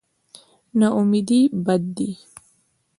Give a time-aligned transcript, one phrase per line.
[0.79, 2.09] نااميدي بد دی.